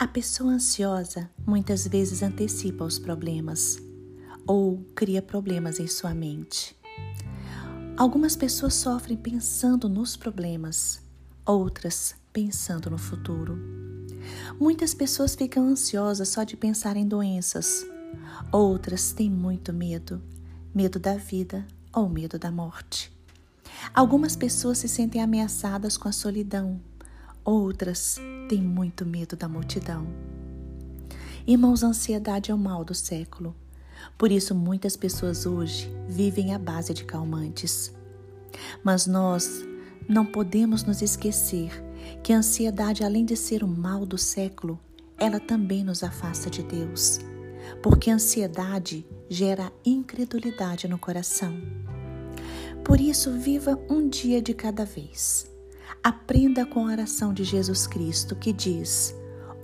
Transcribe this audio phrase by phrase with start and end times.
[0.00, 3.76] A pessoa ansiosa muitas vezes antecipa os problemas
[4.46, 6.74] ou cria problemas em sua mente.
[7.98, 11.02] Algumas pessoas sofrem pensando nos problemas,
[11.44, 13.58] outras pensando no futuro.
[14.58, 17.84] Muitas pessoas ficam ansiosas só de pensar em doenças,
[18.50, 20.22] outras têm muito medo
[20.74, 23.12] medo da vida ou medo da morte.
[23.92, 26.80] Algumas pessoas se sentem ameaçadas com a solidão,
[27.44, 28.16] outras
[28.48, 30.06] têm muito medo da multidão.
[31.46, 33.54] Irmãos, a ansiedade é o mal do século.
[34.16, 37.92] Por isso, muitas pessoas hoje vivem à base de calmantes.
[38.84, 39.64] Mas nós
[40.08, 41.70] não podemos nos esquecer
[42.22, 44.78] que a ansiedade, além de ser o mal do século,
[45.18, 47.20] ela também nos afasta de Deus,
[47.82, 51.54] porque a ansiedade gera incredulidade no coração.
[52.84, 55.50] Por isso, viva um dia de cada vez.
[56.02, 59.14] Aprenda com a oração de Jesus Cristo que diz: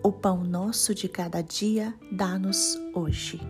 [0.02, 3.40] O pão nosso de cada dia dá-nos hoje.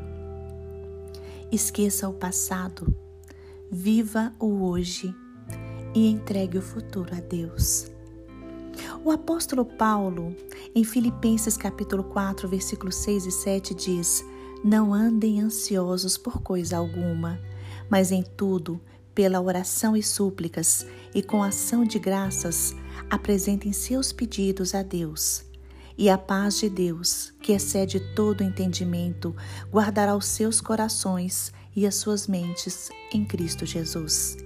[1.51, 2.95] Esqueça o passado,
[3.71, 5.15] viva o hoje
[5.95, 7.91] e entregue o futuro a Deus.
[9.05, 10.35] O apóstolo Paulo,
[10.75, 14.25] em Filipenses capítulo 4, versículos 6 e 7 diz:
[14.63, 17.41] Não andem ansiosos por coisa alguma,
[17.89, 18.81] mas em tudo
[19.17, 22.77] pela oração e súplicas e com ação de graças,
[23.09, 25.43] apresentem seus pedidos a Deus.
[25.97, 29.35] E a paz de Deus, que excede todo entendimento,
[29.73, 34.37] guardará os seus corações e as suas mentes em Cristo Jesus.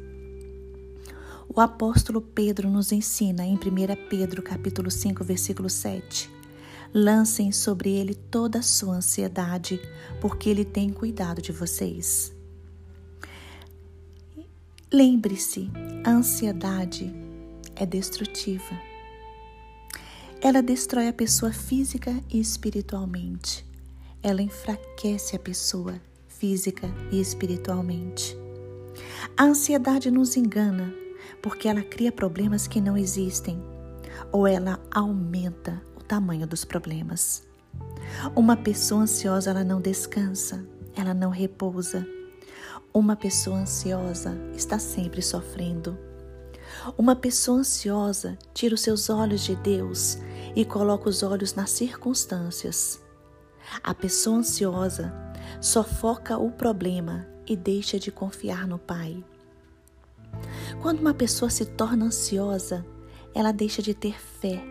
[1.52, 3.58] O apóstolo Pedro nos ensina em 1
[4.08, 6.30] Pedro capítulo 5, versículo 7.
[6.94, 9.80] Lancem sobre ele toda a sua ansiedade,
[10.20, 12.32] porque ele tem cuidado de vocês.
[14.92, 15.70] Lembre-se,
[16.04, 17.14] a ansiedade
[17.76, 18.76] é destrutiva.
[20.40, 23.64] Ela destrói a pessoa física e espiritualmente.
[24.20, 25.94] Ela enfraquece a pessoa
[26.26, 28.36] física e espiritualmente.
[29.36, 30.92] A ansiedade nos engana
[31.40, 33.62] porque ela cria problemas que não existem
[34.32, 37.44] ou ela aumenta o tamanho dos problemas.
[38.34, 42.04] Uma pessoa ansiosa ela não descansa, ela não repousa
[42.92, 45.96] uma pessoa ansiosa está sempre sofrendo.
[46.98, 50.18] Uma pessoa ansiosa tira os seus olhos de Deus
[50.56, 53.00] e coloca os olhos nas circunstâncias.
[53.82, 55.12] A pessoa ansiosa
[55.60, 59.22] só foca o problema e deixa de confiar no Pai.
[60.80, 62.84] Quando uma pessoa se torna ansiosa,
[63.34, 64.62] ela deixa de ter fé.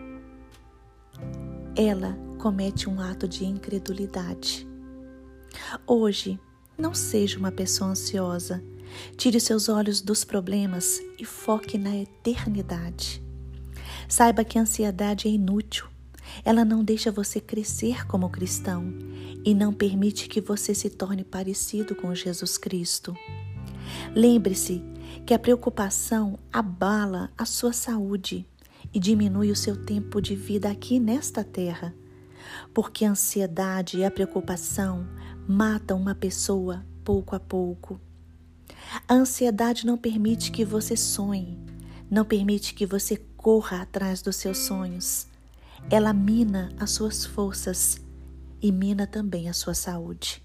[1.76, 4.68] Ela comete um ato de incredulidade.
[5.86, 6.38] Hoje,
[6.80, 8.62] não seja uma pessoa ansiosa.
[9.16, 13.22] Tire seus olhos dos problemas e foque na eternidade.
[14.08, 15.86] Saiba que a ansiedade é inútil.
[16.44, 18.92] Ela não deixa você crescer como cristão
[19.44, 23.14] e não permite que você se torne parecido com Jesus Cristo.
[24.14, 24.82] Lembre-se
[25.26, 28.46] que a preocupação abala a sua saúde
[28.92, 31.94] e diminui o seu tempo de vida aqui nesta terra,
[32.74, 35.06] porque a ansiedade e a preocupação
[35.50, 38.00] matam uma pessoa pouco a pouco.
[39.08, 41.58] A ansiedade não permite que você sonhe,
[42.08, 45.26] não permite que você corra atrás dos seus sonhos.
[45.90, 48.00] Ela mina as suas forças
[48.62, 50.40] e mina também a sua saúde.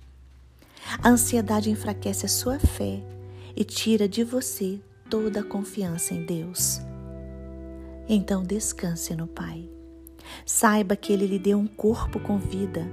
[1.03, 3.03] A ansiedade enfraquece a sua fé
[3.55, 6.81] e tira de você toda a confiança em Deus.
[8.09, 9.69] Então descanse no Pai.
[10.47, 12.83] Saiba que Ele lhe deu um corpo com vida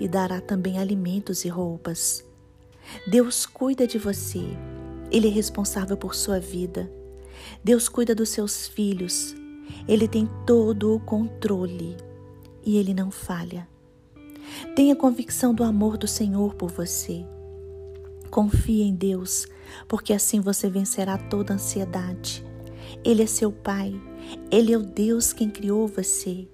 [0.00, 2.24] e dará também alimentos e roupas.
[3.06, 4.42] Deus cuida de você,
[5.10, 6.90] Ele é responsável por sua vida.
[7.62, 9.34] Deus cuida dos seus filhos,
[9.86, 11.96] Ele tem todo o controle
[12.64, 13.68] e Ele não falha.
[14.74, 17.24] Tenha convicção do amor do Senhor por você.
[18.30, 19.46] Confie em Deus,
[19.86, 22.44] porque assim você vencerá toda ansiedade.
[23.04, 24.00] Ele é seu Pai,
[24.50, 26.48] Ele é o Deus quem criou você,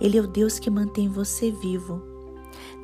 [0.00, 2.15] Ele é o Deus que mantém você vivo.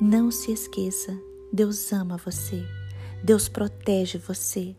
[0.01, 1.17] Não se esqueça,
[1.51, 2.65] Deus ama você.
[3.23, 4.75] Deus protege você.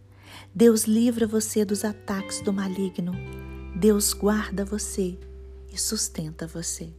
[0.54, 3.12] Deus livra você dos ataques do maligno.
[3.76, 5.16] Deus guarda você
[5.72, 6.92] e sustenta você.